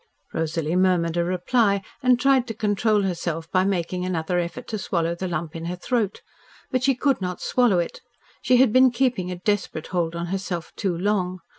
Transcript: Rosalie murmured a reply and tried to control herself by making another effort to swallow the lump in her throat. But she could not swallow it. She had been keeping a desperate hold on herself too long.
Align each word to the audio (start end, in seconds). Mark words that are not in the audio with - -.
Rosalie 0.33 0.75
murmured 0.75 1.15
a 1.15 1.23
reply 1.23 1.83
and 2.01 2.19
tried 2.19 2.47
to 2.47 2.55
control 2.55 3.03
herself 3.03 3.47
by 3.51 3.63
making 3.63 4.03
another 4.03 4.39
effort 4.39 4.67
to 4.69 4.79
swallow 4.79 5.13
the 5.13 5.27
lump 5.27 5.55
in 5.55 5.65
her 5.65 5.75
throat. 5.75 6.23
But 6.71 6.81
she 6.81 6.95
could 6.95 7.21
not 7.21 7.39
swallow 7.39 7.77
it. 7.77 8.01
She 8.41 8.57
had 8.57 8.73
been 8.73 8.89
keeping 8.89 9.29
a 9.29 9.35
desperate 9.35 9.85
hold 9.93 10.15
on 10.15 10.25
herself 10.33 10.73
too 10.75 10.97
long. 10.97 11.37